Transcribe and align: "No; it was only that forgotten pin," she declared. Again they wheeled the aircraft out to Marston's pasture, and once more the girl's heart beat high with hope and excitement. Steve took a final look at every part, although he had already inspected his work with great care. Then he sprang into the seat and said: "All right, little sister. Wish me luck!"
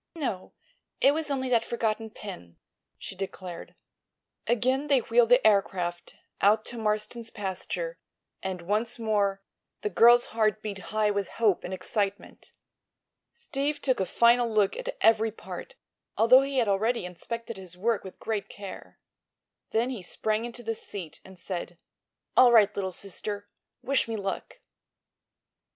"No; 0.15 0.53
it 0.99 1.13
was 1.13 1.29
only 1.29 1.47
that 1.49 1.63
forgotten 1.63 2.09
pin," 2.09 2.57
she 2.97 3.15
declared. 3.15 3.75
Again 4.47 4.87
they 4.87 5.01
wheeled 5.01 5.29
the 5.29 5.45
aircraft 5.45 6.15
out 6.41 6.65
to 6.65 6.77
Marston's 6.79 7.29
pasture, 7.29 7.99
and 8.41 8.63
once 8.63 8.97
more 8.97 9.43
the 9.81 9.91
girl's 9.91 10.25
heart 10.33 10.63
beat 10.63 10.79
high 10.89 11.11
with 11.11 11.27
hope 11.37 11.63
and 11.63 11.71
excitement. 11.71 12.51
Steve 13.31 13.79
took 13.79 13.99
a 13.99 14.07
final 14.07 14.49
look 14.49 14.75
at 14.75 14.97
every 15.01 15.29
part, 15.31 15.75
although 16.17 16.41
he 16.41 16.57
had 16.57 16.67
already 16.67 17.05
inspected 17.05 17.57
his 17.57 17.77
work 17.77 18.03
with 18.03 18.17
great 18.19 18.49
care. 18.49 18.97
Then 19.69 19.91
he 19.91 20.01
sprang 20.01 20.45
into 20.45 20.63
the 20.63 20.73
seat 20.73 21.21
and 21.23 21.37
said: 21.37 21.77
"All 22.35 22.51
right, 22.51 22.75
little 22.75 22.91
sister. 22.91 23.47
Wish 23.83 24.07
me 24.07 24.15
luck!" 24.15 24.61